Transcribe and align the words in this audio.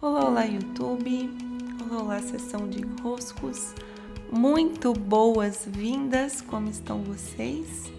Olá, 0.00 0.26
olá 0.26 0.44
YouTube, 0.44 1.28
olá, 1.82 2.02
olá 2.02 2.22
sessão 2.22 2.70
de 2.70 2.82
enroscos, 2.82 3.74
muito 4.30 4.92
boas-vindas, 4.92 6.40
como 6.40 6.70
estão 6.70 7.02
vocês? 7.02 7.90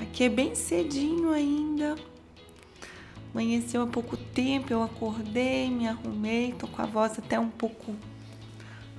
Aqui 0.00 0.22
é 0.22 0.28
bem 0.28 0.54
cedinho 0.54 1.32
ainda, 1.32 1.96
amanheceu 3.32 3.82
há 3.82 3.86
pouco 3.88 4.16
tempo, 4.16 4.72
eu 4.72 4.80
acordei, 4.80 5.68
me 5.68 5.88
arrumei, 5.88 6.52
tô 6.52 6.68
com 6.68 6.80
a 6.80 6.86
voz 6.86 7.18
até 7.18 7.36
um 7.36 7.50
pouco 7.50 7.96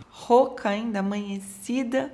rouca 0.09 0.67
ainda, 0.67 0.99
amanhecida, 0.99 2.13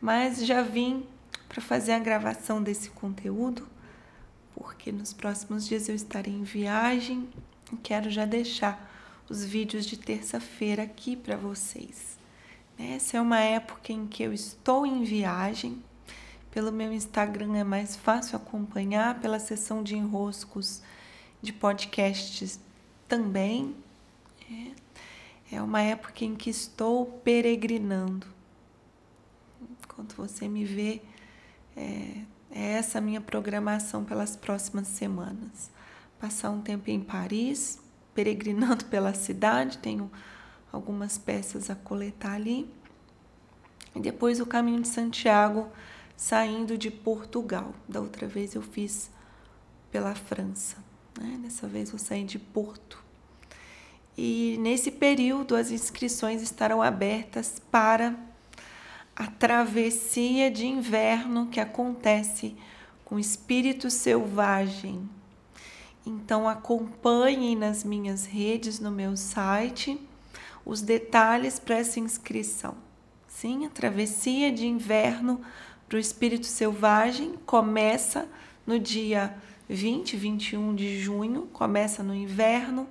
mas 0.00 0.46
já 0.46 0.62
vim 0.62 1.04
para 1.50 1.60
fazer 1.60 1.92
a 1.92 1.98
gravação 1.98 2.62
desse 2.62 2.88
conteúdo, 2.88 3.68
porque 4.54 4.90
nos 4.90 5.12
próximos 5.12 5.68
dias 5.68 5.86
eu 5.86 5.94
estarei 5.94 6.32
em 6.32 6.44
viagem 6.44 7.28
e 7.70 7.76
quero 7.76 8.08
já 8.08 8.24
deixar 8.24 8.87
os 9.28 9.44
vídeos 9.44 9.84
de 9.84 9.98
terça-feira 9.98 10.82
aqui 10.82 11.14
para 11.14 11.36
vocês. 11.36 12.16
Essa 12.78 13.16
é 13.18 13.20
uma 13.20 13.40
época 13.40 13.92
em 13.92 14.06
que 14.06 14.22
eu 14.22 14.32
estou 14.32 14.86
em 14.86 15.04
viagem. 15.04 15.82
Pelo 16.50 16.72
meu 16.72 16.92
Instagram 16.92 17.56
é 17.56 17.64
mais 17.64 17.94
fácil 17.94 18.36
acompanhar, 18.36 19.20
pela 19.20 19.38
sessão 19.38 19.82
de 19.82 19.96
enroscos 19.96 20.80
de 21.42 21.52
podcasts 21.52 22.58
também. 23.06 23.76
É, 24.50 25.56
é 25.56 25.62
uma 25.62 25.82
época 25.82 26.24
em 26.24 26.34
que 26.34 26.48
estou 26.48 27.04
peregrinando. 27.04 28.26
Enquanto 29.84 30.14
você 30.14 30.48
me 30.48 30.64
vê, 30.64 31.02
é, 31.76 32.22
é 32.50 32.62
essa 32.72 32.98
a 32.98 33.00
minha 33.00 33.20
programação 33.20 34.04
pelas 34.04 34.36
próximas 34.36 34.88
semanas. 34.88 35.70
Passar 36.18 36.50
um 36.50 36.60
tempo 36.60 36.88
em 36.90 37.00
Paris, 37.00 37.78
peregrinando 38.18 38.84
pela 38.90 39.14
cidade, 39.14 39.78
tenho 39.78 40.10
algumas 40.72 41.16
peças 41.16 41.70
a 41.70 41.76
coletar 41.76 42.32
ali. 42.32 42.68
E 43.94 44.00
depois 44.00 44.40
o 44.40 44.46
caminho 44.46 44.82
de 44.82 44.88
Santiago, 44.88 45.68
saindo 46.16 46.76
de 46.76 46.90
Portugal. 46.90 47.72
Da 47.88 48.00
outra 48.00 48.26
vez 48.26 48.56
eu 48.56 48.62
fiz 48.62 49.08
pela 49.92 50.16
França, 50.16 50.78
né? 51.16 51.38
dessa 51.40 51.68
vez 51.68 51.90
vou 51.90 51.98
sair 51.98 52.24
de 52.24 52.40
Porto. 52.40 53.04
E 54.16 54.56
nesse 54.58 54.90
período 54.90 55.54
as 55.54 55.70
inscrições 55.70 56.42
estarão 56.42 56.82
abertas 56.82 57.62
para 57.70 58.16
a 59.14 59.28
travessia 59.28 60.50
de 60.50 60.66
inverno 60.66 61.46
que 61.46 61.60
acontece 61.60 62.56
com 63.04 63.16
espírito 63.16 63.88
selvagem 63.88 65.08
então 66.04 66.48
acompanhem 66.48 67.56
nas 67.56 67.84
minhas 67.84 68.24
redes, 68.24 68.80
no 68.80 68.90
meu 68.90 69.16
site, 69.16 70.00
os 70.64 70.82
detalhes 70.82 71.58
para 71.58 71.76
essa 71.76 71.98
inscrição. 72.00 72.76
Sim, 73.26 73.66
a 73.66 73.70
travessia 73.70 74.50
de 74.50 74.66
inverno 74.66 75.40
para 75.88 75.96
o 75.96 76.00
espírito 76.00 76.46
selvagem 76.46 77.34
começa 77.46 78.28
no 78.66 78.78
dia 78.78 79.34
20, 79.68 80.16
21 80.16 80.74
de 80.74 81.00
junho, 81.00 81.48
começa 81.52 82.02
no 82.02 82.14
inverno 82.14 82.88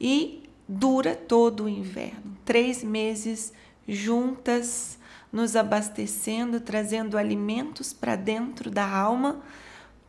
e 0.00 0.42
dura 0.68 1.14
todo 1.14 1.64
o 1.64 1.68
inverno. 1.68 2.36
Três 2.44 2.82
meses 2.82 3.52
juntas, 3.86 4.98
nos 5.32 5.56
abastecendo, 5.56 6.60
trazendo 6.60 7.18
alimentos 7.18 7.92
para 7.92 8.16
dentro 8.16 8.70
da 8.70 8.88
alma, 8.88 9.42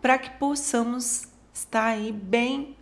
para 0.02 0.17
que 0.17 0.30
possamos 0.38 1.28
está 1.56 1.86
aí 1.86 2.11
bem 2.11 2.75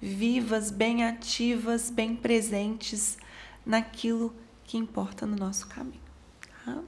vivas, 0.00 0.70
bem 0.70 1.04
ativas, 1.04 1.90
bem 1.90 2.14
presentes 2.14 3.18
naquilo 3.66 4.32
que 4.62 4.78
importa 4.78 5.26
no 5.26 5.34
nosso 5.34 5.66
caminho. 5.66 6.00
Tá? 6.64 6.78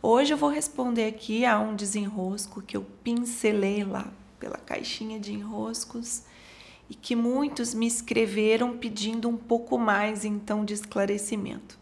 Hoje 0.00 0.32
eu 0.32 0.38
vou 0.38 0.48
responder 0.48 1.06
aqui 1.06 1.44
a 1.44 1.58
um 1.58 1.74
desenrosco 1.74 2.62
que 2.62 2.76
eu 2.76 2.86
pincelei 3.02 3.82
lá 3.82 4.12
pela 4.38 4.56
caixinha 4.56 5.18
de 5.18 5.32
enroscos 5.32 6.22
e 6.88 6.94
que 6.94 7.16
muitos 7.16 7.74
me 7.74 7.88
escreveram 7.88 8.78
pedindo 8.78 9.28
um 9.28 9.36
pouco 9.36 9.76
mais 9.76 10.24
então 10.24 10.64
de 10.64 10.72
esclarecimento. 10.72 11.76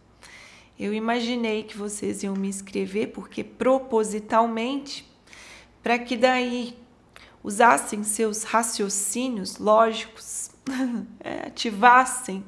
Eu 0.78 0.94
imaginei 0.94 1.62
que 1.62 1.76
vocês 1.76 2.22
iam 2.22 2.34
me 2.34 2.48
escrever 2.48 3.08
porque 3.08 3.44
propositalmente 3.44 5.06
para 5.82 5.98
que 5.98 6.16
daí 6.16 6.85
usassem 7.46 8.02
seus 8.02 8.42
raciocínios 8.42 9.58
lógicos, 9.58 10.50
é, 11.20 11.46
ativassem 11.46 12.44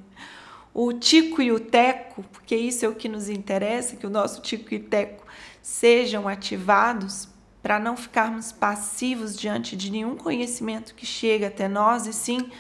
o 0.75 0.93
tico 0.93 1.41
e 1.41 1.53
o 1.53 1.61
teco, 1.61 2.25
porque 2.33 2.57
isso 2.57 2.85
é 2.85 2.89
o 2.89 2.97
que 2.97 3.09
nos 3.09 3.29
interessa, 3.29 3.95
que 3.95 4.07
o 4.07 4.11
nosso 4.11 4.43
tico 4.43 4.75
e 4.75 4.81
teco 4.81 5.25
sejam 5.63 6.27
ativados 6.27 7.29
para 7.63 7.79
não 7.79 7.97
ficarmos 7.97 8.51
passivos 8.51 9.39
diante 9.39 9.77
de 9.77 9.89
nenhum 9.89 10.17
conhecimento 10.17 10.97
que 10.97 11.07
chega 11.07 11.47
até 11.47 11.69
nós, 11.69 12.09
e 12.09 12.13
sim 12.13 12.51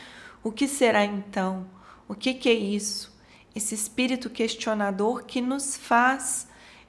o 0.40 0.52
que 0.52 0.68
será 0.68 1.04
então? 1.04 1.66
O 2.06 2.14
que, 2.14 2.34
que 2.34 2.48
é 2.48 2.54
isso? 2.54 3.18
Esse 3.52 3.74
espírito 3.74 4.30
questionador 4.30 5.24
que 5.24 5.40
nos 5.40 5.76
faz 5.76 6.46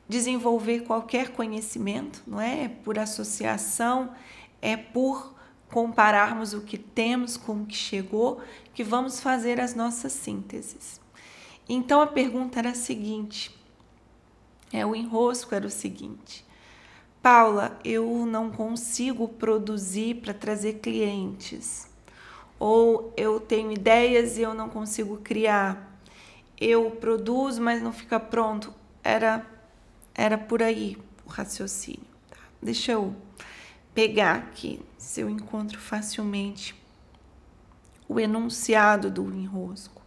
desenvolver 0.07 0.81
qualquer 0.81 1.29
conhecimento, 1.29 2.21
não 2.27 2.39
é? 2.39 2.65
É 2.65 2.67
por 2.67 2.99
associação, 2.99 4.13
é 4.61 4.77
por 4.77 5.38
compararmos 5.71 6.53
o 6.53 6.61
que 6.61 6.77
temos 6.77 7.37
com 7.37 7.61
o 7.61 7.65
que 7.65 7.75
chegou, 7.75 8.41
que 8.73 8.83
vamos 8.83 9.19
fazer 9.19 9.59
as 9.59 9.75
nossas 9.75 10.11
sínteses. 10.11 10.99
Então 11.67 12.01
a 12.01 12.07
pergunta 12.07 12.59
era 12.59 12.71
a 12.71 12.75
seguinte: 12.75 13.55
é 14.71 14.85
o 14.85 14.95
enrosco 14.95 15.53
era 15.53 15.67
o 15.67 15.69
seguinte. 15.69 16.45
Paula, 17.21 17.77
eu 17.83 18.25
não 18.25 18.49
consigo 18.49 19.27
produzir 19.27 20.15
para 20.15 20.33
trazer 20.33 20.75
clientes. 20.75 21.87
Ou 22.57 23.13
eu 23.15 23.39
tenho 23.39 23.71
ideias 23.71 24.37
e 24.37 24.41
eu 24.41 24.53
não 24.53 24.69
consigo 24.69 25.17
criar. 25.17 25.99
Eu 26.59 26.91
produzo, 26.91 27.61
mas 27.61 27.81
não 27.81 27.91
fica 27.91 28.19
pronto. 28.19 28.73
Era 29.03 29.45
era 30.15 30.37
por 30.37 30.61
aí 30.61 30.97
o 31.25 31.29
raciocínio. 31.29 32.05
Tá? 32.29 32.37
Deixa 32.61 32.91
eu 32.91 33.15
pegar 33.99 34.35
aqui, 34.35 34.79
se 34.97 35.19
eu 35.19 35.29
encontro 35.29 35.77
facilmente 35.77 36.73
o 38.07 38.17
enunciado 38.17 39.11
do 39.11 39.29
enrosco. 39.35 40.01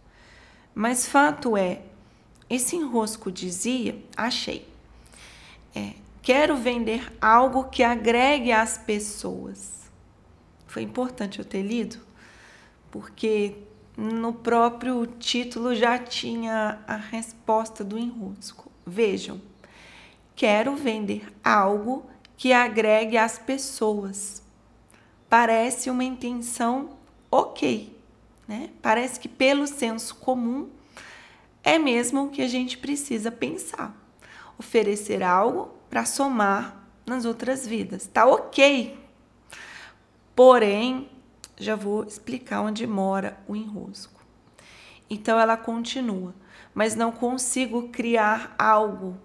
Mas 0.73 1.05
fato 1.05 1.55
é, 1.55 1.83
esse 2.49 2.75
enrosco 2.75 3.31
dizia, 3.31 4.03
achei, 4.17 4.67
é, 5.75 5.93
quero 6.23 6.57
vender 6.57 7.07
algo 7.21 7.65
que 7.65 7.83
agregue 7.83 8.51
às 8.51 8.79
pessoas. 8.79 9.91
Foi 10.65 10.81
importante 10.81 11.37
eu 11.37 11.45
ter 11.45 11.61
lido, 11.61 11.99
porque 12.89 13.55
no 13.95 14.33
próprio 14.33 15.05
título 15.05 15.75
já 15.75 15.99
tinha 15.99 16.79
a 16.87 16.95
resposta 16.95 17.83
do 17.83 17.95
enrosco. 17.95 18.71
Vejam, 18.87 19.39
quero 20.35 20.75
vender 20.75 21.31
algo 21.43 22.11
que 22.37 22.53
agregue 22.53 23.17
às 23.17 23.37
pessoas. 23.37 24.41
Parece 25.29 25.89
uma 25.89 26.03
intenção 26.03 26.97
ok, 27.31 27.97
né? 28.47 28.69
Parece 28.81 29.19
que 29.19 29.27
pelo 29.27 29.65
senso 29.65 30.15
comum 30.15 30.69
é 31.63 31.79
mesmo 31.79 32.25
o 32.25 32.29
que 32.29 32.41
a 32.41 32.47
gente 32.47 32.77
precisa 32.77 33.31
pensar. 33.31 33.95
Oferecer 34.59 35.23
algo 35.23 35.73
para 35.89 36.05
somar 36.05 36.87
nas 37.05 37.25
outras 37.25 37.65
vidas. 37.65 38.05
Tá 38.07 38.25
ok. 38.25 38.99
Porém, 40.35 41.09
já 41.57 41.75
vou 41.75 42.03
explicar 42.03 42.61
onde 42.61 42.85
mora 42.85 43.37
o 43.47 43.55
enrosco. 43.55 44.21
Então 45.09 45.39
ela 45.39 45.55
continua, 45.55 46.33
mas 46.73 46.95
não 46.95 47.11
consigo 47.11 47.89
criar 47.89 48.55
algo, 48.57 49.17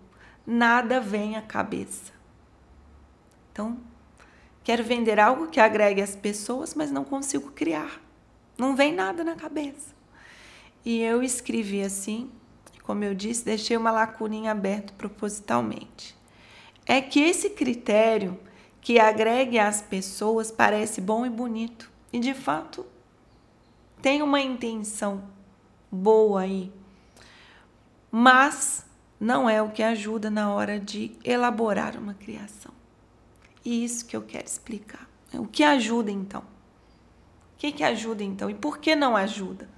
nada 0.47 1.01
vem 1.01 1.37
à 1.37 1.43
cabeça. 1.43 2.18
Então, 3.59 3.77
quero 4.63 4.85
vender 4.85 5.19
algo 5.19 5.49
que 5.49 5.59
agregue 5.59 6.01
as 6.01 6.15
pessoas, 6.15 6.77
mas 6.77 6.93
não 6.93 7.03
consigo 7.03 7.51
criar. 7.51 8.01
Não 8.57 8.77
vem 8.77 8.95
nada 8.95 9.25
na 9.25 9.35
cabeça. 9.35 9.97
E 10.85 11.03
eu 11.03 11.25
escrevi 11.25 11.83
assim, 11.83 12.31
como 12.85 13.03
eu 13.03 13.17
disse, 13.17 13.45
deixei 13.45 13.77
uma 13.77 13.91
lacuninha 13.91 14.53
aberta 14.53 14.95
propositalmente. 14.97 16.17
É 16.87 17.01
que 17.01 17.19
esse 17.19 17.51
critério 17.51 18.39
que 18.81 19.01
agregue 19.01 19.59
as 19.59 19.83
pessoas 19.83 20.53
parece 20.53 21.01
bom 21.01 21.27
e 21.27 21.29
bonito. 21.29 21.91
E 22.13 22.21
de 22.21 22.35
fato, 22.35 22.87
tem 24.01 24.23
uma 24.23 24.41
intenção 24.41 25.25
boa 25.91 26.43
aí. 26.43 26.73
Mas 28.09 28.87
não 29.19 29.51
é 29.51 29.61
o 29.61 29.71
que 29.71 29.83
ajuda 29.83 30.31
na 30.31 30.55
hora 30.55 30.79
de 30.79 31.11
elaborar 31.25 31.97
uma 31.97 32.15
criação. 32.15 32.78
E 33.65 33.85
isso 33.85 34.07
que 34.07 34.17
eu 34.17 34.23
quero 34.23 34.47
explicar. 34.47 35.09
O 35.35 35.47
que 35.47 35.63
ajuda 35.63 36.11
então? 36.11 36.41
O 36.41 37.59
que, 37.59 37.73
que 37.73 37.85
ajuda 37.85 38.23
então? 38.23 38.49
E 38.49 38.55
por 38.55 38.79
que 38.79 38.95
não 38.95 39.17
ajuda? 39.17 39.69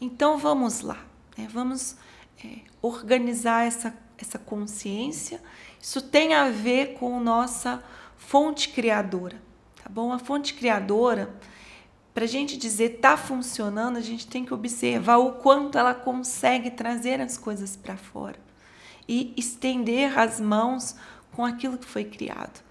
Então 0.00 0.36
vamos 0.36 0.80
lá, 0.80 1.04
né? 1.36 1.48
vamos 1.50 1.96
é, 2.44 2.60
organizar 2.82 3.66
essa, 3.66 3.96
essa 4.18 4.38
consciência. 4.38 5.40
Isso 5.80 6.02
tem 6.02 6.34
a 6.34 6.50
ver 6.50 6.94
com 6.94 7.18
nossa 7.20 7.82
fonte 8.16 8.70
criadora, 8.70 9.40
tá 9.82 9.88
bom? 9.88 10.12
A 10.12 10.18
fonte 10.18 10.52
criadora, 10.52 11.34
para 12.12 12.24
a 12.24 12.28
gente 12.28 12.56
dizer 12.56 12.98
tá 12.98 13.16
funcionando, 13.16 13.96
a 13.96 14.02
gente 14.02 14.26
tem 14.26 14.44
que 14.44 14.52
observar 14.52 15.18
o 15.18 15.32
quanto 15.34 15.78
ela 15.78 15.94
consegue 15.94 16.70
trazer 16.70 17.20
as 17.20 17.38
coisas 17.38 17.76
para 17.76 17.96
fora 17.96 18.38
e 19.08 19.32
estender 19.36 20.18
as 20.18 20.40
mãos 20.40 20.96
com 21.32 21.44
aquilo 21.44 21.78
que 21.78 21.86
foi 21.86 22.04
criado. 22.04 22.65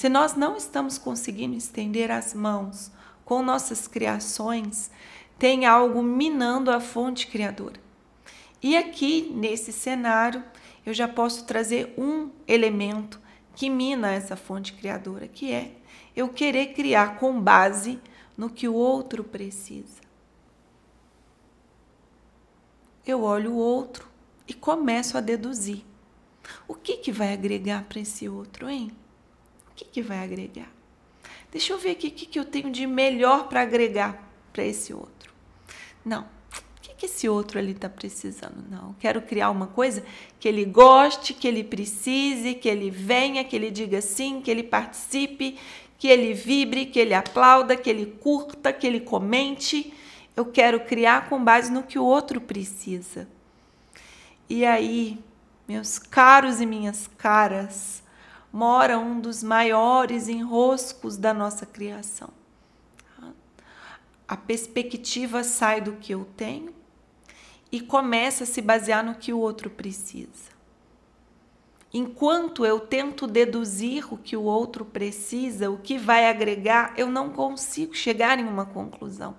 Se 0.00 0.08
nós 0.08 0.34
não 0.34 0.56
estamos 0.56 0.96
conseguindo 0.96 1.54
estender 1.54 2.10
as 2.10 2.32
mãos 2.32 2.90
com 3.22 3.42
nossas 3.42 3.86
criações, 3.86 4.90
tem 5.38 5.66
algo 5.66 6.02
minando 6.02 6.70
a 6.70 6.80
fonte 6.80 7.26
criadora. 7.26 7.78
E 8.62 8.78
aqui, 8.78 9.30
nesse 9.30 9.74
cenário, 9.74 10.42
eu 10.86 10.94
já 10.94 11.06
posso 11.06 11.44
trazer 11.44 11.92
um 11.98 12.30
elemento 12.48 13.20
que 13.54 13.68
mina 13.68 14.10
essa 14.10 14.36
fonte 14.36 14.72
criadora, 14.72 15.28
que 15.28 15.52
é 15.52 15.72
eu 16.16 16.30
querer 16.30 16.68
criar 16.72 17.18
com 17.18 17.38
base 17.38 18.00
no 18.38 18.48
que 18.48 18.66
o 18.66 18.72
outro 18.72 19.22
precisa. 19.22 20.00
Eu 23.06 23.22
olho 23.22 23.52
o 23.52 23.58
outro 23.58 24.08
e 24.48 24.54
começo 24.54 25.18
a 25.18 25.20
deduzir. 25.20 25.84
O 26.66 26.74
que, 26.74 26.96
que 26.96 27.12
vai 27.12 27.34
agregar 27.34 27.84
para 27.84 28.00
esse 28.00 28.26
outro, 28.30 28.66
hein? 28.66 28.90
Que, 29.80 29.84
que 29.86 30.02
vai 30.02 30.18
agregar? 30.18 30.70
Deixa 31.50 31.72
eu 31.72 31.78
ver 31.78 31.92
aqui 31.92 32.08
o 32.08 32.10
que, 32.10 32.26
que 32.26 32.38
eu 32.38 32.44
tenho 32.44 32.70
de 32.70 32.86
melhor 32.86 33.48
para 33.48 33.62
agregar 33.62 34.22
para 34.52 34.62
esse 34.62 34.92
outro. 34.92 35.32
Não. 36.04 36.22
O 36.22 36.80
que, 36.82 36.94
que 36.94 37.06
esse 37.06 37.26
outro 37.28 37.58
ali 37.58 37.72
está 37.72 37.88
precisando? 37.88 38.62
Não. 38.70 38.94
Quero 39.00 39.22
criar 39.22 39.48
uma 39.48 39.66
coisa 39.66 40.04
que 40.38 40.46
ele 40.46 40.66
goste, 40.66 41.32
que 41.32 41.48
ele 41.48 41.64
precise, 41.64 42.54
que 42.54 42.68
ele 42.68 42.90
venha, 42.90 43.42
que 43.42 43.56
ele 43.56 43.70
diga 43.70 44.02
sim, 44.02 44.42
que 44.42 44.50
ele 44.50 44.62
participe, 44.62 45.58
que 45.98 46.08
ele 46.08 46.34
vibre, 46.34 46.84
que 46.84 46.98
ele 46.98 47.14
aplauda, 47.14 47.74
que 47.74 47.88
ele 47.88 48.04
curta, 48.04 48.74
que 48.74 48.86
ele 48.86 49.00
comente. 49.00 49.94
Eu 50.36 50.44
quero 50.44 50.80
criar 50.80 51.30
com 51.30 51.42
base 51.42 51.72
no 51.72 51.82
que 51.82 51.98
o 51.98 52.04
outro 52.04 52.38
precisa. 52.38 53.26
E 54.46 54.66
aí, 54.66 55.18
meus 55.66 55.98
caros 55.98 56.60
e 56.60 56.66
minhas 56.66 57.08
caras, 57.16 58.02
mora 58.52 58.98
um 58.98 59.20
dos 59.20 59.42
maiores 59.42 60.28
enroscos 60.28 61.16
da 61.16 61.32
nossa 61.32 61.64
criação. 61.64 62.30
A 64.26 64.36
perspectiva 64.36 65.42
sai 65.42 65.80
do 65.80 65.94
que 65.94 66.14
eu 66.14 66.24
tenho 66.36 66.72
e 67.72 67.80
começa 67.80 68.44
a 68.44 68.46
se 68.46 68.62
basear 68.62 69.04
no 69.04 69.14
que 69.14 69.32
o 69.32 69.38
outro 69.38 69.70
precisa. 69.70 70.50
Enquanto 71.92 72.64
eu 72.64 72.78
tento 72.78 73.26
deduzir 73.26 74.12
o 74.12 74.16
que 74.16 74.36
o 74.36 74.42
outro 74.42 74.84
precisa, 74.84 75.70
o 75.70 75.78
que 75.78 75.98
vai 75.98 76.30
agregar, 76.30 76.94
eu 76.96 77.08
não 77.08 77.30
consigo 77.30 77.94
chegar 77.94 78.38
em 78.38 78.44
uma 78.44 78.64
conclusão. 78.64 79.36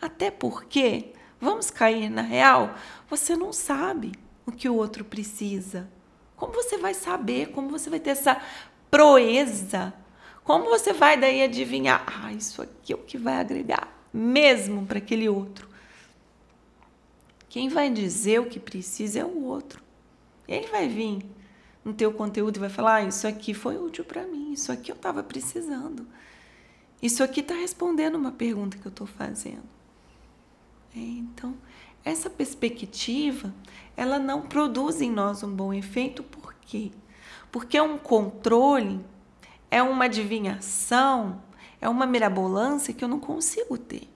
Até 0.00 0.30
porque, 0.30 1.14
vamos 1.40 1.70
cair 1.70 2.10
na 2.10 2.20
real, 2.20 2.74
você 3.08 3.34
não 3.34 3.54
sabe 3.54 4.12
o 4.44 4.52
que 4.52 4.68
o 4.68 4.74
outro 4.74 5.02
precisa. 5.02 5.90
Como 6.36 6.52
você 6.52 6.76
vai 6.78 6.94
saber? 6.94 7.50
Como 7.50 7.68
você 7.68 7.88
vai 7.88 8.00
ter 8.00 8.10
essa 8.10 8.40
proeza? 8.90 9.92
Como 10.42 10.64
você 10.66 10.92
vai 10.92 11.18
daí 11.18 11.42
adivinhar? 11.42 12.04
Ah, 12.06 12.32
isso 12.32 12.62
aqui 12.62 12.92
é 12.92 12.96
o 12.96 12.98
que 12.98 13.16
vai 13.16 13.36
agregar 13.36 13.94
mesmo 14.14 14.86
para 14.86 14.98
aquele 14.98 15.28
outro. 15.28 15.68
Quem 17.48 17.68
vai 17.68 17.90
dizer 17.90 18.40
o 18.40 18.46
que 18.46 18.60
precisa 18.60 19.18
é 19.20 19.24
o 19.24 19.42
outro. 19.42 19.82
Ele 20.46 20.68
vai 20.68 20.88
vir 20.88 21.26
no 21.84 21.92
teu 21.92 22.12
conteúdo 22.12 22.56
e 22.56 22.60
vai 22.60 22.68
falar: 22.68 22.96
ah, 22.96 23.02
isso 23.02 23.26
aqui 23.26 23.52
foi 23.52 23.76
útil 23.76 24.04
para 24.04 24.24
mim, 24.24 24.52
isso 24.52 24.70
aqui 24.70 24.92
eu 24.92 24.96
estava 24.96 25.22
precisando. 25.22 26.06
Isso 27.02 27.22
aqui 27.22 27.40
está 27.40 27.54
respondendo 27.54 28.14
uma 28.14 28.32
pergunta 28.32 28.78
que 28.78 28.86
eu 28.86 28.90
estou 28.90 29.06
fazendo. 29.06 29.74
É, 30.96 31.00
então, 31.00 31.54
essa 32.04 32.28
perspectiva, 32.28 33.52
ela 33.96 34.18
não 34.18 34.42
produz 34.42 35.00
em 35.00 35.10
nós 35.10 35.42
um 35.42 35.54
bom 35.54 35.72
efeito, 35.72 36.22
por 36.22 36.54
quê? 36.60 36.90
Porque 37.50 37.78
é 37.78 37.82
um 37.82 37.96
controle, 37.96 39.04
é 39.70 39.82
uma 39.82 40.04
adivinhação, 40.04 41.42
é 41.80 41.88
uma 41.88 42.06
mirabolância 42.06 42.92
que 42.92 43.04
eu 43.04 43.08
não 43.08 43.20
consigo 43.20 43.78
ter. 43.78 44.08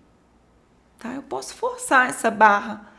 Tá? 0.98 1.12
Eu 1.12 1.22
posso 1.22 1.54
forçar 1.54 2.08
essa 2.08 2.30
barra. 2.30 2.92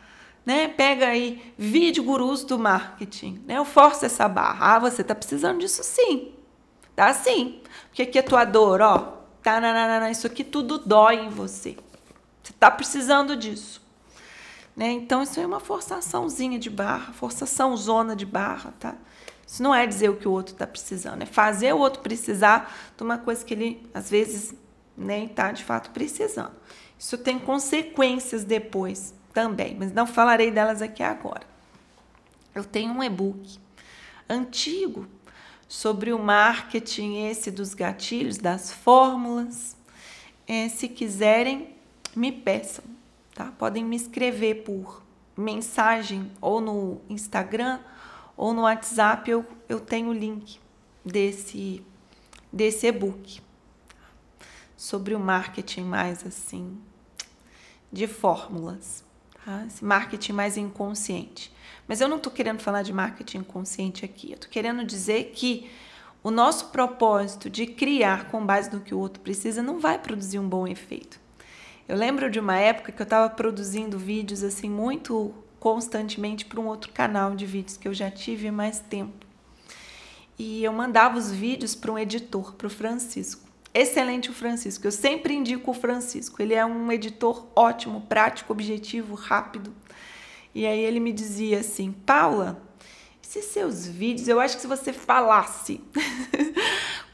Né? 0.46 0.68
Pega 0.68 1.08
aí 1.08 1.54
vídeo 1.58 2.04
gurus 2.04 2.44
do 2.44 2.58
marketing. 2.58 3.44
Né? 3.46 3.58
Eu 3.58 3.66
forço 3.66 4.06
essa 4.06 4.28
barra. 4.28 4.76
Ah, 4.76 4.80
você 4.80 5.02
está 5.02 5.14
precisando 5.14 5.60
disso 5.60 5.84
sim. 5.84 6.32
Tá 6.96 7.14
sim. 7.14 7.62
Porque 7.88 8.04
aqui 8.04 8.18
é 8.18 8.22
tua 8.22 8.46
dor, 8.46 8.82
ó. 8.82 9.20
Tá, 9.44 10.12
isso 10.12 10.28
aqui 10.28 10.44
tudo 10.44 10.78
dói 10.80 11.16
em 11.16 11.30
você. 11.30 11.78
Você 12.44 12.52
está 12.52 12.70
precisando 12.70 13.36
disso. 13.36 13.82
Né? 14.80 14.94
Então, 14.94 15.22
isso 15.22 15.38
é 15.38 15.46
uma 15.46 15.60
forçaçãozinha 15.60 16.58
de 16.58 16.70
barra, 16.70 17.12
forçação 17.12 17.76
zona 17.76 18.16
de 18.16 18.26
barra, 18.26 18.74
tá? 18.80 18.96
Isso 19.46 19.62
não 19.62 19.76
é 19.76 19.86
dizer 19.86 20.10
o 20.10 20.16
que 20.16 20.26
o 20.26 20.32
outro 20.32 20.54
está 20.54 20.66
precisando, 20.66 21.22
é 21.22 21.26
fazer 21.26 21.74
o 21.74 21.80
outro 21.80 22.02
precisar 22.02 22.74
de 22.96 23.04
uma 23.04 23.18
coisa 23.18 23.44
que 23.44 23.54
ele, 23.54 23.86
às 23.94 24.10
vezes, 24.10 24.56
nem 24.96 25.26
está 25.26 25.52
de 25.52 25.66
fato 25.66 25.90
precisando. 25.90 26.54
Isso 26.98 27.18
tem 27.18 27.38
consequências 27.38 28.46
depois 28.46 29.14
também, 29.34 29.76
mas 29.78 29.92
não 29.92 30.08
falarei 30.08 30.50
delas 30.50 30.82
aqui 30.82 31.04
agora. 31.04 31.46
Eu 32.56 32.64
tenho 32.64 32.94
um 32.94 33.04
e-book 33.04 33.60
antigo 34.30 35.06
sobre 35.68 36.14
o 36.14 36.20
marketing, 36.20 37.26
esse 37.26 37.52
dos 37.52 37.74
gatilhos, 37.74 38.38
das 38.38 38.72
fórmulas. 38.72 39.76
É, 40.48 40.70
se 40.70 40.88
quiserem, 40.88 41.76
me 42.16 42.32
peçam, 42.32 42.86
tá? 43.40 43.54
Podem 43.58 43.86
me 43.86 43.96
escrever 43.96 44.66
por 44.66 45.02
mensagem 45.38 46.30
ou 46.42 46.60
no 46.60 47.00
Instagram 47.10 47.80
ou 48.36 48.54
no 48.54 48.64
WhatsApp 48.64 49.32
eu, 49.32 49.46
eu 49.70 49.80
tenho 49.80 50.10
o 50.10 50.14
link 50.14 50.60
desse, 51.06 51.82
desse 52.52 52.88
e-book 52.88 53.42
sobre 54.76 55.16
o 55.16 55.20
marketing 55.20 55.84
mais 55.84 56.28
assim 56.28 56.78
de 57.90 58.08
fórmulas, 58.08 59.06
tá? 59.46 59.64
Esse 59.66 59.86
marketing 59.86 60.34
mais 60.34 60.58
inconsciente. 60.58 61.54
Mas 61.88 62.02
eu 62.02 62.10
não 62.10 62.18
estou 62.18 62.34
querendo 62.34 62.60
falar 62.60 62.82
de 62.82 62.92
marketing 62.92 63.38
inconsciente 63.38 64.04
aqui. 64.04 64.32
Eu 64.32 64.36
estou 64.36 64.50
querendo 64.50 64.84
dizer 64.84 65.32
que 65.34 65.72
o 66.22 66.30
nosso 66.30 66.68
propósito 66.68 67.50
de 67.50 67.66
criar 67.66 68.30
com 68.30 68.46
base 68.46 68.70
no 68.70 68.82
que 68.82 68.94
o 68.94 69.00
outro 69.00 69.22
precisa 69.22 69.64
não 69.64 69.80
vai 69.80 69.98
produzir 69.98 70.40
um 70.40 70.48
bom 70.48 70.68
efeito. 70.68 71.29
Eu 71.90 71.98
lembro 71.98 72.30
de 72.30 72.40
uma 72.40 72.56
época 72.56 72.92
que 72.92 73.02
eu 73.02 73.04
estava 73.04 73.28
produzindo 73.32 73.98
vídeos 73.98 74.44
assim 74.44 74.70
muito 74.70 75.34
constantemente 75.60 76.46
para 76.46 76.60
um 76.60 76.68
outro 76.68 76.92
canal 76.92 77.36
de 77.36 77.48
vídeos 77.48 77.78
que 77.78 77.88
eu 77.88 77.96
já 77.96 78.12
tive 78.12 78.52
mais 78.52 78.80
tempo. 78.80 79.26
E 80.38 80.64
eu 80.64 80.72
mandava 80.72 81.18
os 81.18 81.32
vídeos 81.32 81.74
para 81.74 81.92
um 81.92 81.98
editor, 81.98 82.54
para 82.54 82.68
o 82.68 82.70
Francisco. 82.70 83.50
Excelente 83.74 84.30
o 84.30 84.34
Francisco, 84.34 84.86
eu 84.86 84.92
sempre 84.92 85.34
indico 85.34 85.72
o 85.72 85.74
Francisco. 85.74 86.40
Ele 86.40 86.54
é 86.54 86.64
um 86.64 86.92
editor 86.92 87.48
ótimo, 87.56 88.02
prático, 88.02 88.54
objetivo, 88.54 89.16
rápido. 89.16 89.74
E 90.54 90.68
aí 90.68 90.80
ele 90.80 91.00
me 91.00 91.12
dizia 91.12 91.62
assim: 91.62 91.92
Paula, 91.92 92.62
esses 93.20 93.46
seus 93.46 93.88
vídeos, 93.88 94.28
eu 94.28 94.40
acho 94.40 94.58
que 94.58 94.62
se 94.62 94.68
você 94.68 94.94
falasse 94.94 95.82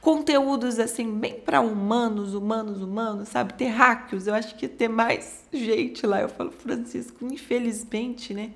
conteúdos 0.06 0.78
assim, 0.78 1.18
bem 1.18 1.40
para 1.40 1.60
humanos, 1.62 2.36
humanos, 2.36 2.80
humanos, 2.80 3.28
sabe? 3.28 3.56
Terráqueos, 3.56 4.28
eu 4.28 4.36
acho 4.36 4.54
que 4.54 4.68
ia 4.68 4.70
ter 4.70 4.88
mais 4.88 5.44
gente 5.52 6.06
lá. 6.06 6.22
Eu 6.22 6.30
falo, 6.30 6.52
Francisco, 6.52 7.26
infelizmente, 7.26 8.32
né? 8.32 8.52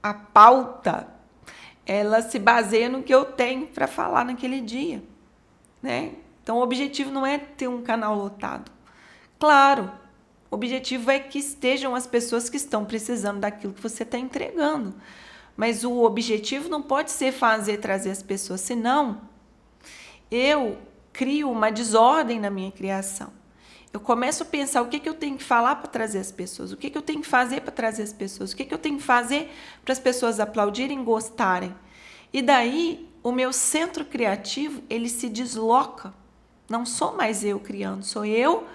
A 0.00 0.14
pauta, 0.14 1.08
ela 1.84 2.22
se 2.22 2.38
baseia 2.38 2.88
no 2.88 3.02
que 3.02 3.12
eu 3.12 3.24
tenho 3.24 3.66
para 3.66 3.88
falar 3.88 4.24
naquele 4.24 4.60
dia, 4.60 5.02
né? 5.82 6.12
Então, 6.40 6.58
o 6.58 6.62
objetivo 6.62 7.10
não 7.10 7.26
é 7.26 7.36
ter 7.36 7.66
um 7.66 7.82
canal 7.82 8.14
lotado. 8.14 8.70
Claro, 9.40 9.90
o 10.48 10.54
objetivo 10.54 11.10
é 11.10 11.18
que 11.18 11.40
estejam 11.40 11.96
as 11.96 12.06
pessoas 12.06 12.48
que 12.48 12.56
estão 12.56 12.84
precisando 12.84 13.40
daquilo 13.40 13.72
que 13.72 13.82
você 13.82 14.04
está 14.04 14.18
entregando. 14.18 14.94
Mas 15.56 15.82
o 15.82 16.04
objetivo 16.04 16.68
não 16.68 16.80
pode 16.80 17.10
ser 17.10 17.32
fazer 17.32 17.78
trazer 17.78 18.12
as 18.12 18.22
pessoas, 18.22 18.60
senão 18.60 19.20
eu 20.30 20.78
crio 21.12 21.50
uma 21.50 21.70
desordem 21.70 22.38
na 22.38 22.50
minha 22.50 22.70
criação. 22.70 23.32
Eu 23.92 24.00
começo 24.00 24.42
a 24.42 24.46
pensar 24.46 24.82
o 24.82 24.88
que, 24.88 25.00
que 25.00 25.08
eu 25.08 25.14
tenho 25.14 25.38
que 25.38 25.44
falar 25.44 25.76
para 25.76 25.88
trazer 25.88 26.18
as 26.18 26.30
pessoas, 26.30 26.70
o 26.70 26.76
que, 26.76 26.90
que 26.90 26.98
eu 26.98 27.02
tenho 27.02 27.22
que 27.22 27.26
fazer 27.26 27.62
para 27.62 27.72
trazer 27.72 28.02
as 28.02 28.12
pessoas, 28.12 28.52
o 28.52 28.56
que, 28.56 28.64
que 28.64 28.74
eu 28.74 28.78
tenho 28.78 28.98
que 28.98 29.02
fazer 29.02 29.50
para 29.82 29.92
as 29.92 29.98
pessoas 29.98 30.38
aplaudirem, 30.38 31.02
gostarem. 31.02 31.74
E 32.32 32.42
daí 32.42 33.08
o 33.22 33.32
meu 33.32 33.52
centro 33.52 34.04
criativo 34.04 34.82
ele 34.90 35.08
se 35.08 35.28
desloca. 35.28 36.12
Não 36.68 36.84
sou 36.84 37.16
mais 37.16 37.42
eu 37.42 37.58
criando, 37.58 38.04
sou 38.04 38.24
eu 38.24 38.66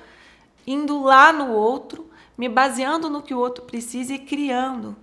indo 0.66 1.02
lá 1.04 1.32
no 1.32 1.52
outro, 1.52 2.10
me 2.38 2.48
baseando 2.48 3.10
no 3.10 3.22
que 3.22 3.34
o 3.34 3.40
outro 3.40 3.64
precisa 3.66 4.14
e 4.14 4.20
criando. 4.20 4.96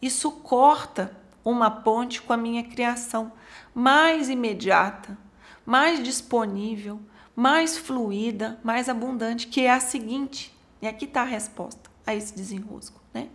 Isso 0.00 0.30
corta 0.30 1.16
uma 1.44 1.70
ponte 1.70 2.20
com 2.22 2.32
a 2.32 2.36
minha 2.36 2.62
criação 2.62 3.32
mais 3.74 4.28
imediata, 4.28 5.16
mais 5.66 6.02
disponível, 6.02 7.00
mais 7.34 7.76
fluida, 7.76 8.58
mais 8.62 8.88
abundante, 8.88 9.48
que 9.48 9.62
é 9.62 9.70
a 9.72 9.80
seguinte. 9.80 10.56
E 10.80 10.86
aqui 10.86 11.04
está 11.04 11.22
a 11.22 11.24
resposta 11.24 11.90
a 12.06 12.14
esse 12.14 12.34
desenrosco, 12.34 13.00
né? 13.12 13.28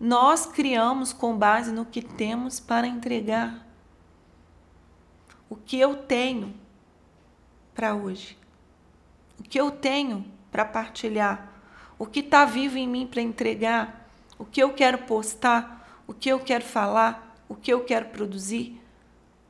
Nós 0.00 0.46
criamos 0.46 1.12
com 1.12 1.36
base 1.36 1.72
no 1.72 1.84
que 1.84 2.00
temos 2.00 2.60
para 2.60 2.86
entregar. 2.86 3.66
O 5.50 5.56
que 5.56 5.80
eu 5.80 5.96
tenho 5.96 6.54
para 7.74 7.94
hoje. 7.94 8.38
O 9.40 9.42
que 9.42 9.58
eu 9.58 9.72
tenho 9.72 10.24
para 10.52 10.64
partilhar. 10.64 11.52
O 11.98 12.06
que 12.06 12.20
está 12.20 12.44
vivo 12.44 12.78
em 12.78 12.86
mim 12.86 13.08
para 13.08 13.20
entregar. 13.20 14.08
O 14.38 14.44
que 14.44 14.62
eu 14.62 14.72
quero 14.72 14.98
postar. 14.98 16.02
O 16.06 16.14
que 16.14 16.28
eu 16.28 16.38
quero 16.38 16.64
falar. 16.64 17.36
O 17.48 17.56
que 17.56 17.72
eu 17.72 17.84
quero 17.84 18.06
produzir. 18.10 18.77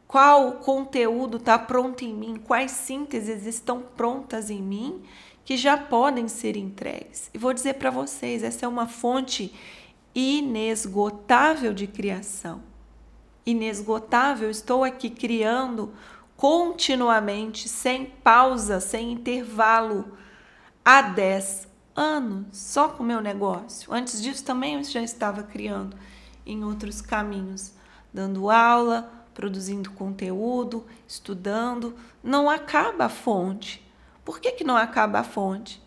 Qual 0.09 0.53
conteúdo 0.53 1.37
está 1.37 1.59
pronto 1.59 2.03
em 2.03 2.15
mim? 2.15 2.37
Quais 2.43 2.71
sínteses 2.71 3.45
estão 3.45 3.83
prontas 3.83 4.49
em 4.49 4.63
mim 4.63 5.03
que 5.45 5.55
já 5.55 5.77
podem 5.77 6.29
ser 6.29 6.57
entregues? 6.57 7.31
E 7.35 7.37
vou 7.37 7.53
dizer 7.53 7.75
para 7.75 7.91
vocês: 7.91 8.43
essa 8.43 8.65
é 8.65 8.69
uma 8.69 8.89
fonte 8.89 9.55
inesgotável 10.15 11.75
de 11.75 11.87
criação. 11.87 12.63
Inesgotável, 13.45 14.51
estou 14.51 14.83
aqui 14.83 15.11
criando 15.11 15.93
continuamente, 16.39 17.69
sem 17.69 18.07
pausa, 18.07 18.81
sem 18.81 19.13
intervalo, 19.13 20.17
há 20.83 21.03
10 21.03 21.69
anos, 21.95 22.47
só 22.53 22.89
com 22.89 23.03
o 23.03 23.07
meu 23.07 23.21
negócio. 23.21 23.93
Antes 23.93 24.23
disso 24.23 24.43
também 24.43 24.77
eu 24.77 24.85
já 24.85 25.03
estava 25.03 25.43
criando 25.43 25.95
em 26.47 26.65
outros 26.65 27.03
caminhos, 27.03 27.75
dando 28.13 28.51
aula, 28.51 29.18
produzindo 29.39 29.93
conteúdo, 29.93 30.85
estudando. 31.07 31.95
Não 32.21 32.51
acaba 32.51 33.05
a 33.05 33.09
fonte. 33.09 33.81
Por 34.25 34.41
que, 34.41 34.51
que 34.51 34.65
não 34.65 34.77
acaba 34.77 35.21
a 35.21 35.25
fonte? 35.25 35.81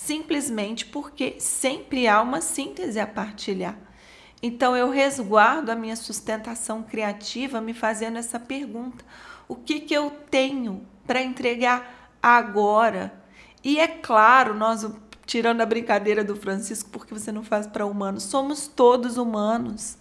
simplesmente 0.00 0.86
porque 0.86 1.36
sempre 1.38 2.08
há 2.08 2.22
uma 2.22 2.40
síntese 2.40 2.98
a 2.98 3.06
partilhar. 3.06 3.76
Então 4.42 4.74
eu 4.74 4.88
resguardo 4.88 5.70
a 5.70 5.76
minha 5.76 5.94
sustentação 5.94 6.82
criativa 6.82 7.60
me 7.60 7.74
fazendo 7.74 8.16
essa 8.16 8.40
pergunta: 8.40 9.04
o 9.46 9.54
que, 9.54 9.80
que 9.80 9.92
eu 9.92 10.10
tenho 10.30 10.86
para 11.06 11.20
entregar 11.20 12.10
agora? 12.22 13.12
E 13.62 13.78
é 13.78 13.86
claro, 13.86 14.54
nós 14.54 14.90
tirando 15.26 15.60
a 15.60 15.66
brincadeira 15.66 16.24
do 16.24 16.34
Francisco, 16.34 16.88
porque 16.90 17.12
você 17.12 17.30
não 17.30 17.44
faz 17.44 17.66
para 17.66 17.84
humanos, 17.84 18.22
somos 18.22 18.66
todos 18.66 19.18
humanos. 19.18 19.98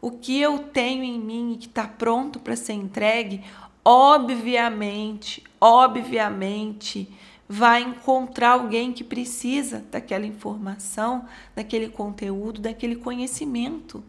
O 0.00 0.10
que 0.10 0.40
eu 0.40 0.58
tenho 0.58 1.04
em 1.04 1.20
mim 1.20 1.52
e 1.52 1.56
que 1.56 1.66
está 1.66 1.86
pronto 1.86 2.38
para 2.38 2.56
ser 2.56 2.72
entregue, 2.72 3.44
obviamente, 3.84 5.44
obviamente, 5.60 7.08
vai 7.48 7.82
encontrar 7.82 8.52
alguém 8.52 8.92
que 8.92 9.04
precisa 9.04 9.84
daquela 9.90 10.24
informação, 10.24 11.26
daquele 11.54 11.88
conteúdo, 11.88 12.60
daquele 12.60 12.96
conhecimento. 12.96 14.02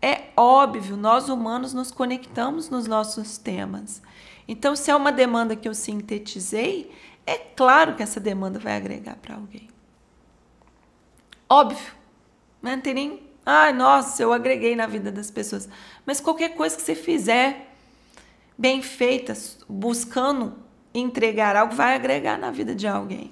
É 0.00 0.24
óbvio, 0.36 0.96
nós 0.96 1.28
humanos 1.28 1.72
nos 1.72 1.90
conectamos 1.90 2.68
nos 2.68 2.86
nossos 2.86 3.38
temas. 3.38 4.02
Então, 4.46 4.76
se 4.76 4.90
é 4.90 4.94
uma 4.94 5.10
demanda 5.10 5.56
que 5.56 5.66
eu 5.66 5.74
sintetizei, 5.74 6.90
é 7.26 7.38
claro 7.38 7.96
que 7.96 8.02
essa 8.02 8.20
demanda 8.20 8.58
vai 8.58 8.76
agregar 8.76 9.16
para 9.16 9.34
alguém. 9.36 9.68
Óbvio. 11.48 11.94
Não 12.62 12.80
tem 12.80 12.94
nem. 12.94 13.22
Ai, 13.44 13.72
nossa, 13.72 14.22
eu 14.22 14.32
agreguei 14.32 14.74
na 14.74 14.86
vida 14.86 15.12
das 15.12 15.30
pessoas. 15.30 15.68
Mas 16.06 16.20
qualquer 16.20 16.54
coisa 16.54 16.76
que 16.76 16.82
você 16.82 16.94
fizer 16.94 17.74
bem 18.56 18.80
feita, 18.80 19.34
buscando 19.68 20.54
entregar 20.94 21.56
algo 21.56 21.74
vai 21.74 21.94
agregar 21.94 22.38
na 22.38 22.50
vida 22.50 22.74
de 22.74 22.86
alguém. 22.86 23.30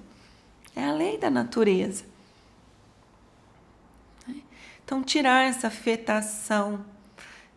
É 0.75 0.85
a 0.85 0.93
lei 0.93 1.17
da 1.17 1.31
natureza. 1.31 2.05
Então, 4.85 5.03
tirar 5.03 5.45
essa 5.45 5.69
afetação 5.69 6.85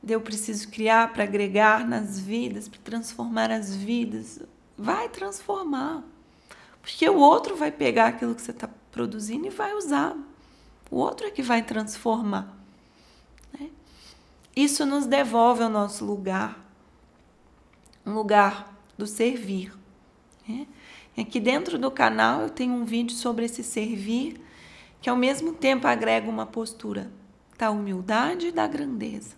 de 0.02 0.14
eu 0.14 0.22
preciso 0.22 0.70
criar 0.70 1.12
para 1.12 1.24
agregar 1.24 1.86
nas 1.86 2.20
vidas, 2.20 2.70
para 2.70 2.80
transformar 2.82 3.52
as 3.52 3.76
vidas, 3.76 4.40
vai 4.78 5.10
transformar. 5.10 6.04
Porque 6.82 7.10
o 7.10 7.18
outro 7.18 7.56
vai 7.56 7.72
pegar 7.72 8.08
aquilo 8.08 8.36
que 8.36 8.42
você 8.42 8.52
está 8.52 8.70
produzindo 8.92 9.48
e 9.48 9.50
vai 9.50 9.74
usar. 9.74 10.16
O 10.96 11.00
outro 11.00 11.28
é 11.28 11.30
que 11.30 11.42
vai 11.42 11.62
transformar. 11.62 12.58
Né? 13.60 13.70
Isso 14.56 14.86
nos 14.86 15.06
devolve 15.06 15.62
ao 15.62 15.70
nosso 15.70 16.06
lugar 16.06 16.66
um 18.06 18.14
lugar 18.14 18.74
do 18.98 19.06
servir. 19.06 19.74
Né? 20.48 20.66
Aqui 21.18 21.38
dentro 21.42 21.78
do 21.78 21.92
canal 21.92 22.44
eu 22.44 22.50
tenho 22.50 22.72
um 22.74 22.86
vídeo 22.86 23.14
sobre 23.14 23.44
esse 23.44 23.62
servir, 23.62 24.40
que 25.02 25.10
ao 25.10 25.18
mesmo 25.18 25.52
tempo 25.52 25.86
agrega 25.86 26.30
uma 26.30 26.46
postura 26.46 27.12
da 27.58 27.70
humildade 27.72 28.48
e 28.48 28.52
da 28.54 28.66
grandeza. 28.66 29.36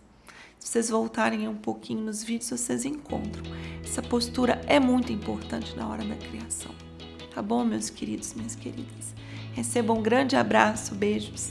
Se 0.59 0.67
vocês 0.67 0.89
voltarem 0.89 1.47
um 1.47 1.55
pouquinho 1.55 2.01
nos 2.01 2.23
vídeos, 2.23 2.51
vocês 2.51 2.85
encontram. 2.85 3.43
Essa 3.83 4.03
postura 4.03 4.61
é 4.67 4.79
muito 4.79 5.11
importante 5.11 5.75
na 5.75 5.87
hora 5.87 6.05
da 6.05 6.17
criação. 6.17 6.75
Tá 7.33 7.41
bom, 7.41 7.65
meus 7.65 7.89
queridos, 7.89 8.35
minhas 8.35 8.53
queridas? 8.53 9.15
Recebam 9.57 9.97
um 9.97 10.03
grande 10.03 10.35
abraço, 10.35 10.93
beijos. 10.93 11.49